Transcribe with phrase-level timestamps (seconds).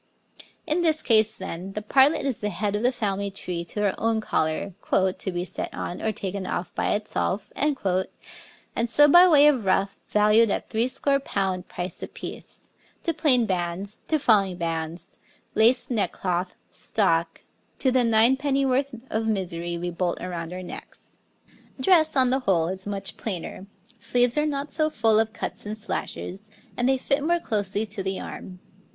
[0.65, 4.19] In this case, then, the partlet is head of the family tree to our own
[4.19, 9.63] collar, 'to be set on or taken off by itself,' and so by way of
[9.63, 12.71] ruff, valued at threescore pound price apiece,
[13.03, 15.19] to plain bands, to falling bands,
[15.53, 17.43] laced neckcloth, stock
[17.77, 21.17] to the nine pennyworth of misery we bolt around our necks.
[21.79, 23.67] Dress, on the whole, is much plainer,
[23.99, 28.01] sleeves are not so full of cuts and slashes, and they fit more closely to
[28.01, 28.57] the arm.